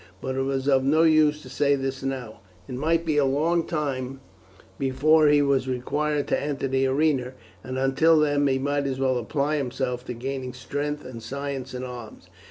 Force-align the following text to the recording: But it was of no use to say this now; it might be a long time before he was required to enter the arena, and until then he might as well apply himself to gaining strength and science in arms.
But 0.19 0.35
it 0.35 0.41
was 0.41 0.67
of 0.67 0.83
no 0.83 1.03
use 1.03 1.43
to 1.43 1.47
say 1.49 1.75
this 1.75 2.01
now; 2.01 2.39
it 2.67 2.73
might 2.73 3.05
be 3.05 3.17
a 3.17 3.23
long 3.23 3.67
time 3.67 4.19
before 4.79 5.27
he 5.27 5.43
was 5.43 5.67
required 5.67 6.27
to 6.29 6.41
enter 6.43 6.67
the 6.67 6.87
arena, 6.87 7.33
and 7.63 7.77
until 7.77 8.19
then 8.19 8.47
he 8.47 8.57
might 8.57 8.87
as 8.87 8.99
well 8.99 9.19
apply 9.19 9.57
himself 9.57 10.03
to 10.05 10.13
gaining 10.15 10.53
strength 10.53 11.05
and 11.05 11.21
science 11.21 11.75
in 11.75 11.83
arms. 11.83 12.31